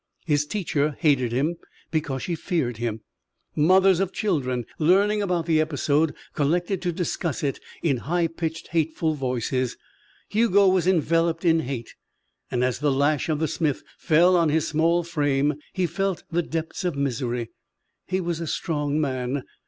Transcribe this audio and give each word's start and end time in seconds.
His 0.25 0.47
teacher 0.47 0.97
hated 0.97 1.31
him 1.31 1.57
because 1.91 2.23
she 2.23 2.33
feared 2.33 2.77
him. 2.77 3.01
Mothers 3.55 3.99
of 3.99 4.11
children, 4.11 4.65
learning 4.79 5.21
about 5.21 5.45
the 5.45 5.61
episode, 5.61 6.15
collected 6.33 6.81
to 6.81 6.91
discuss 6.91 7.43
it 7.43 7.59
in 7.83 7.97
high 7.97 8.25
pitched, 8.25 8.69
hateful 8.69 9.13
voices. 9.13 9.77
Hugo 10.27 10.67
was 10.67 10.87
enveloped 10.87 11.45
in 11.45 11.59
hate. 11.59 11.93
And, 12.49 12.63
as 12.63 12.79
the 12.79 12.91
lash 12.91 13.29
of 13.29 13.37
the 13.37 13.47
smith 13.47 13.83
fell 13.99 14.35
on 14.35 14.49
his 14.49 14.67
small 14.67 15.03
frame, 15.03 15.53
he 15.71 15.85
felt 15.85 16.23
the 16.31 16.41
depths 16.41 16.83
of 16.83 16.95
misery. 16.95 17.51
He 18.07 18.19
was 18.19 18.39
a 18.39 18.47
strong 18.47 18.99
man. 18.99 19.43